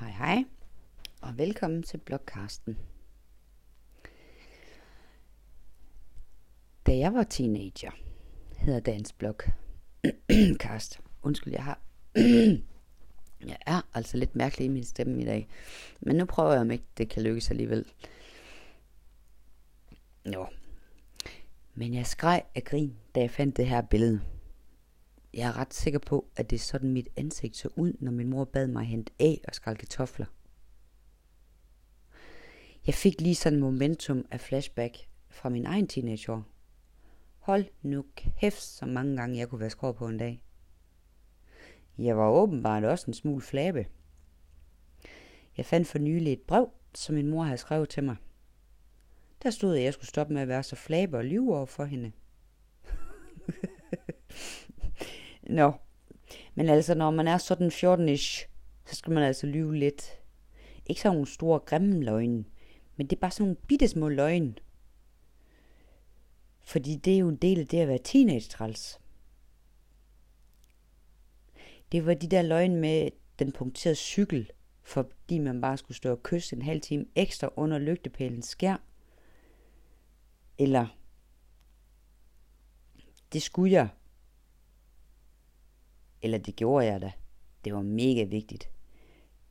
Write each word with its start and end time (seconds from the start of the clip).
Hej 0.00 0.10
hej, 0.10 0.44
og 1.20 1.38
velkommen 1.38 1.82
til 1.82 1.98
blogcasten. 1.98 2.78
Da 6.86 6.96
jeg 6.96 7.14
var 7.14 7.22
teenager, 7.22 7.90
hedder 8.56 8.80
dagens 8.80 9.12
blogcast. 9.12 11.00
Undskyld, 11.22 11.52
jeg 11.52 11.64
har... 11.64 11.80
jeg 13.50 13.56
er 13.66 13.80
altså 13.94 14.16
lidt 14.16 14.36
mærkelig 14.36 14.64
i 14.64 14.68
min 14.68 14.84
stemme 14.84 15.22
i 15.22 15.24
dag. 15.24 15.48
Men 16.00 16.16
nu 16.16 16.24
prøver 16.24 16.52
jeg, 16.52 16.60
om 16.60 16.70
ikke 16.70 16.86
det 16.98 17.08
kan 17.08 17.22
lykkes 17.22 17.50
alligevel. 17.50 17.84
Jo. 20.34 20.46
Men 21.74 21.94
jeg 21.94 22.06
skreg 22.06 22.42
af 22.54 22.64
grin, 22.64 22.96
da 23.14 23.20
jeg 23.20 23.30
fandt 23.30 23.56
det 23.56 23.68
her 23.68 23.80
billede. 23.80 24.20
Jeg 25.36 25.48
er 25.48 25.56
ret 25.56 25.74
sikker 25.74 25.98
på, 25.98 26.28
at 26.36 26.50
det 26.50 26.56
er 26.56 26.60
sådan 26.60 26.92
mit 26.92 27.08
ansigt 27.16 27.56
så 27.56 27.68
ud, 27.76 27.92
når 28.00 28.12
min 28.12 28.30
mor 28.30 28.44
bad 28.44 28.66
mig 28.66 28.84
hente 28.84 29.12
af 29.18 29.40
og 29.48 29.54
skal 29.54 29.76
kartofler. 29.76 30.26
Jeg 32.86 32.94
fik 32.94 33.20
lige 33.20 33.34
sådan 33.34 33.60
momentum 33.60 34.26
af 34.30 34.40
flashback 34.40 35.08
fra 35.28 35.48
min 35.48 35.66
egen 35.66 35.88
teenageår. 35.88 36.44
Hold 37.38 37.64
nu 37.82 38.04
kæft, 38.16 38.62
så 38.62 38.86
mange 38.86 39.16
gange 39.16 39.38
jeg 39.38 39.48
kunne 39.48 39.60
være 39.60 39.70
skår 39.70 39.92
på 39.92 40.08
en 40.08 40.18
dag. 40.18 40.42
Jeg 41.98 42.16
var 42.16 42.30
åbenbart 42.30 42.84
også 42.84 43.04
en 43.08 43.14
smule 43.14 43.42
flabe. 43.42 43.86
Jeg 45.56 45.66
fandt 45.66 45.88
for 45.88 45.98
nylig 45.98 46.32
et 46.32 46.42
brev, 46.42 46.70
som 46.94 47.14
min 47.14 47.30
mor 47.30 47.44
havde 47.44 47.58
skrevet 47.58 47.88
til 47.88 48.04
mig. 48.04 48.16
Der 49.42 49.50
stod, 49.50 49.76
at 49.76 49.82
jeg 49.82 49.92
skulle 49.92 50.08
stoppe 50.08 50.34
med 50.34 50.42
at 50.42 50.48
være 50.48 50.62
så 50.62 50.76
flabe 50.76 51.16
og 51.16 51.24
lyve 51.24 51.56
over 51.56 51.66
for 51.66 51.84
hende. 51.84 52.12
Nå, 55.46 55.72
men 56.54 56.68
altså, 56.68 56.94
når 56.94 57.10
man 57.10 57.28
er 57.28 57.38
sådan 57.38 57.68
14-ish, 57.68 58.48
så 58.86 58.96
skal 58.96 59.12
man 59.12 59.22
altså 59.22 59.46
lyve 59.46 59.76
lidt. 59.76 60.20
Ikke 60.86 61.00
sådan 61.00 61.14
nogle 61.16 61.28
store, 61.28 61.58
grimme 61.58 62.02
løgne, 62.02 62.44
men 62.96 63.06
det 63.06 63.16
er 63.16 63.20
bare 63.20 63.30
sådan 63.30 63.44
nogle 63.44 63.56
bitte 63.68 63.88
små 63.88 64.08
løgne. 64.08 64.54
Fordi 66.60 66.96
det 66.96 67.14
er 67.14 67.18
jo 67.18 67.28
en 67.28 67.36
del 67.36 67.60
af 67.60 67.66
det 67.66 67.78
at 67.78 67.88
være 67.88 67.98
teenage-træls. 67.98 69.00
Det 71.92 72.06
var 72.06 72.14
de 72.14 72.28
der 72.28 72.42
løgne 72.42 72.76
med 72.76 73.10
den 73.38 73.52
punkterede 73.52 73.96
cykel, 73.96 74.50
fordi 74.82 75.38
man 75.38 75.60
bare 75.60 75.76
skulle 75.76 75.96
stå 75.96 76.10
og 76.10 76.22
kysse 76.22 76.56
en 76.56 76.62
halv 76.62 76.80
time 76.80 77.06
ekstra 77.14 77.48
under 77.56 77.78
lygtepælens 77.78 78.46
skær. 78.46 78.76
Eller, 80.58 80.86
det 83.32 83.42
skulle 83.42 83.72
jeg, 83.72 83.88
eller 86.26 86.38
det 86.38 86.56
gjorde 86.56 86.86
jeg 86.86 87.00
da. 87.00 87.12
Det 87.64 87.74
var 87.74 87.82
mega 87.82 88.24
vigtigt. 88.24 88.70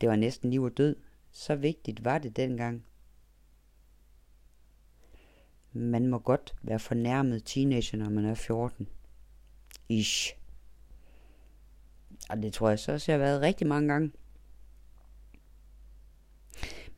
Det 0.00 0.08
var 0.08 0.16
næsten 0.16 0.50
liv 0.50 0.62
og 0.62 0.76
død. 0.76 0.96
Så 1.30 1.54
vigtigt 1.56 2.04
var 2.04 2.18
det 2.18 2.36
dengang. 2.36 2.84
Man 5.72 6.06
må 6.06 6.18
godt 6.18 6.54
være 6.62 6.78
fornærmet 6.78 7.44
teenager, 7.44 7.98
når 7.98 8.08
man 8.08 8.24
er 8.24 8.34
14. 8.34 8.88
Ish. 9.88 10.36
Og 12.30 12.42
det 12.42 12.52
tror 12.52 12.68
jeg 12.68 12.78
så 12.78 12.92
også, 12.92 13.12
jeg 13.12 13.20
har 13.20 13.26
været 13.26 13.40
rigtig 13.40 13.66
mange 13.66 13.88
gange. 13.88 14.12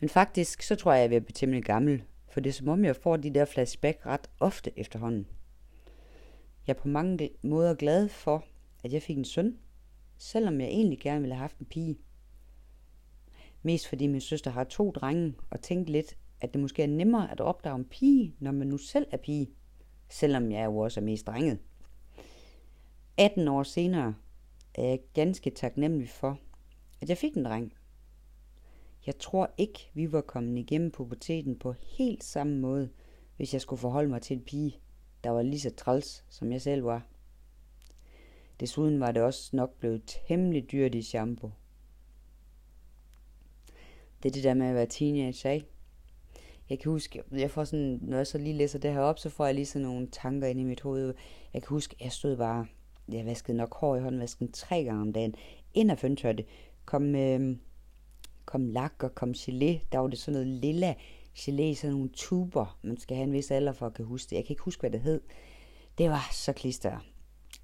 Men 0.00 0.08
faktisk, 0.08 0.62
så 0.62 0.76
tror 0.76 0.92
jeg, 0.92 0.98
jeg 0.98 1.04
er 1.04 1.08
ved 1.08 1.16
at 1.16 1.24
blive 1.24 1.34
temmelig 1.34 1.64
gammel. 1.64 2.02
For 2.28 2.40
det 2.40 2.50
er 2.50 2.54
som 2.54 2.68
om, 2.68 2.84
jeg 2.84 2.96
får 2.96 3.16
de 3.16 3.34
der 3.34 3.44
flashback 3.44 4.06
ret 4.06 4.30
ofte 4.40 4.78
efterhånden. 4.78 5.26
Jeg 6.66 6.74
er 6.74 6.80
på 6.80 6.88
mange 6.88 7.30
måder 7.42 7.74
glad 7.74 8.08
for, 8.08 8.44
at 8.84 8.92
jeg 8.92 9.02
fik 9.02 9.16
en 9.16 9.24
søn, 9.24 9.58
selvom 10.24 10.60
jeg 10.60 10.68
egentlig 10.68 11.00
gerne 11.00 11.20
ville 11.20 11.34
have 11.34 11.40
haft 11.40 11.58
en 11.58 11.66
pige. 11.66 11.98
Mest 13.62 13.88
fordi 13.88 14.06
min 14.06 14.20
søster 14.20 14.50
har 14.50 14.64
to 14.64 14.90
drenge, 14.90 15.34
og 15.50 15.60
tænkte 15.60 15.92
lidt, 15.92 16.16
at 16.40 16.52
det 16.52 16.60
måske 16.60 16.82
er 16.82 16.86
nemmere 16.86 17.30
at 17.32 17.40
opdrage 17.40 17.78
en 17.78 17.84
pige, 17.84 18.34
når 18.38 18.52
man 18.52 18.66
nu 18.66 18.76
selv 18.78 19.06
er 19.10 19.16
pige, 19.16 19.50
selvom 20.08 20.52
jeg 20.52 20.64
jo 20.64 20.78
også 20.78 21.00
er 21.00 21.04
mest 21.04 21.26
drenget. 21.26 21.58
18 23.16 23.48
år 23.48 23.62
senere 23.62 24.14
er 24.74 24.84
jeg 24.84 25.00
ganske 25.14 25.50
taknemmelig 25.50 26.08
for, 26.08 26.38
at 27.00 27.08
jeg 27.08 27.18
fik 27.18 27.34
en 27.36 27.44
dreng. 27.44 27.72
Jeg 29.06 29.18
tror 29.18 29.50
ikke, 29.58 29.90
vi 29.94 30.12
var 30.12 30.20
kommet 30.20 30.58
igennem 30.58 30.90
puberteten 30.90 31.58
på 31.58 31.72
helt 31.72 32.24
samme 32.24 32.58
måde, 32.58 32.90
hvis 33.36 33.52
jeg 33.52 33.60
skulle 33.60 33.80
forholde 33.80 34.10
mig 34.10 34.22
til 34.22 34.36
en 34.36 34.42
pige, 34.42 34.78
der 35.24 35.30
var 35.30 35.42
lige 35.42 35.60
så 35.60 35.70
træls, 35.70 36.24
som 36.28 36.52
jeg 36.52 36.62
selv 36.62 36.84
var. 36.84 37.13
Desuden 38.60 39.00
var 39.00 39.12
det 39.12 39.22
også 39.22 39.56
nok 39.56 39.78
blevet 39.78 40.02
temmelig 40.28 40.72
dyrt 40.72 40.94
i 40.94 41.02
shampoo. 41.02 41.50
Det 44.22 44.28
er 44.28 44.32
det 44.32 44.44
der 44.44 44.54
med 44.54 44.66
at 44.66 44.74
være 44.74 44.86
teenager, 44.86 45.50
ikke? 45.50 45.66
Jeg 46.70 46.78
kan 46.78 46.92
huske, 46.92 47.22
jeg 47.32 47.50
får 47.50 47.64
sådan, 47.64 47.98
når 48.02 48.16
jeg 48.16 48.26
så 48.26 48.38
lige 48.38 48.56
læser 48.56 48.78
det 48.78 48.92
her 48.92 49.00
op, 49.00 49.18
så 49.18 49.30
får 49.30 49.46
jeg 49.46 49.54
lige 49.54 49.66
sådan 49.66 49.86
nogle 49.88 50.08
tanker 50.12 50.48
ind 50.48 50.60
i 50.60 50.64
mit 50.64 50.80
hoved. 50.80 51.14
Jeg 51.54 51.62
kan 51.62 51.68
huske, 51.68 51.96
jeg 52.00 52.12
stod 52.12 52.36
bare, 52.36 52.66
jeg 53.08 53.26
vaskede 53.26 53.56
nok 53.56 53.74
hår 53.74 53.96
i 53.96 54.00
håndvasken 54.00 54.52
tre 54.52 54.84
gange 54.84 55.02
om 55.02 55.12
dagen. 55.12 55.34
Ind 55.74 55.90
af 55.90 55.98
føntørte 55.98 56.44
kom, 56.84 57.14
øh, 57.14 57.56
kom 58.44 58.66
lak 58.66 59.02
og 59.02 59.14
kom 59.14 59.30
gelé. 59.30 59.86
Der 59.92 59.98
var 59.98 60.06
det 60.06 60.18
sådan 60.18 60.32
noget 60.32 60.46
lilla 60.46 60.94
gelé 61.38 61.62
i 61.62 61.74
sådan 61.74 61.94
nogle 61.94 62.10
tuber. 62.12 62.78
Man 62.82 62.96
skal 62.96 63.16
have 63.16 63.26
en 63.26 63.32
vis 63.32 63.50
alder 63.50 63.72
for 63.72 63.86
at 63.86 63.94
kan 63.94 64.04
huske 64.04 64.30
det. 64.30 64.36
Jeg 64.36 64.44
kan 64.44 64.52
ikke 64.52 64.62
huske, 64.62 64.80
hvad 64.80 64.90
det 64.90 65.00
hed. 65.00 65.20
Det 65.98 66.10
var 66.10 66.28
så 66.32 66.52
klister. 66.52 66.98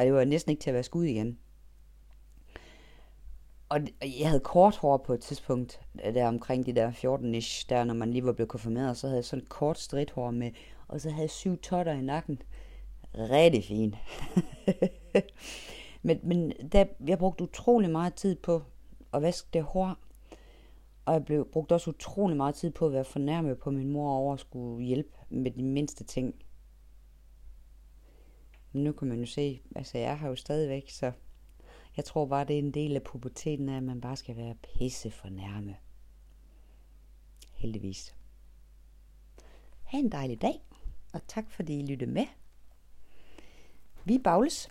Og 0.00 0.06
det 0.06 0.14
var 0.14 0.24
næsten 0.24 0.50
ikke 0.50 0.62
til 0.62 0.70
at 0.70 0.74
være 0.74 0.82
skud 0.82 1.04
igen. 1.04 1.38
Og 3.68 3.80
jeg 4.02 4.28
havde 4.28 4.40
kort 4.40 4.76
hår 4.76 4.96
på 4.96 5.12
et 5.12 5.20
tidspunkt, 5.20 5.80
øh, 6.04 6.14
der 6.14 6.28
omkring 6.28 6.66
de 6.66 6.72
der 6.72 6.90
14-ish, 6.90 7.66
der 7.68 7.84
når 7.84 7.94
man 7.94 8.10
lige 8.10 8.24
var 8.24 8.32
blevet 8.32 8.48
konfirmeret, 8.48 8.96
så 8.96 9.06
havde 9.06 9.16
jeg 9.16 9.24
sådan 9.24 9.42
et 9.42 9.48
kort 9.48 9.78
stridt 9.78 10.10
hår 10.10 10.30
med, 10.30 10.50
og 10.88 11.00
så 11.00 11.10
havde 11.10 11.22
jeg 11.22 11.30
syv 11.30 11.58
totter 11.58 11.92
i 11.92 12.00
nakken. 12.00 12.42
Rigtig 13.14 13.64
fint. 13.64 13.94
men 16.02 16.20
men 16.22 16.52
der, 16.72 16.84
jeg 17.06 17.18
brugte 17.18 17.44
utrolig 17.44 17.90
meget 17.90 18.14
tid 18.14 18.36
på 18.36 18.62
at 19.12 19.22
vaske 19.22 19.48
det 19.52 19.62
hår, 19.62 19.96
og 21.04 21.12
jeg 21.14 21.24
blev, 21.24 21.48
brugte 21.52 21.72
også 21.72 21.90
utrolig 21.90 22.36
meget 22.36 22.54
tid 22.54 22.70
på 22.70 22.86
at 22.86 22.92
være 22.92 23.04
fornærmet 23.04 23.58
på 23.58 23.70
min 23.70 23.88
mor 23.88 24.12
over 24.12 24.34
at 24.34 24.40
skulle 24.40 24.84
hjælpe 24.84 25.10
med 25.30 25.50
de 25.50 25.62
mindste 25.62 26.04
ting. 26.04 26.34
Men 28.72 28.84
nu 28.84 28.92
kan 28.92 29.08
man 29.08 29.20
jo 29.20 29.26
se, 29.26 29.62
altså 29.76 29.98
jeg 29.98 30.18
har 30.18 30.28
jo 30.28 30.36
stadigvæk, 30.36 30.90
så 30.90 31.12
jeg 31.96 32.04
tror 32.04 32.26
bare, 32.26 32.44
det 32.44 32.54
er 32.54 32.58
en 32.58 32.74
del 32.74 32.96
af 32.96 33.02
puberteten, 33.02 33.68
at 33.68 33.82
man 33.82 34.00
bare 34.00 34.16
skal 34.16 34.36
være 34.36 34.54
pisse 34.54 35.10
for 35.10 35.28
nærme. 35.28 35.76
Heldigvis. 37.54 38.14
Ha' 39.82 39.98
en 39.98 40.12
dejlig 40.12 40.42
dag, 40.42 40.62
og 41.12 41.20
tak 41.28 41.50
fordi 41.50 41.78
I 41.80 41.86
lyttede 41.86 42.10
med. 42.10 42.26
Vi 44.04 44.18
bagles. 44.18 44.70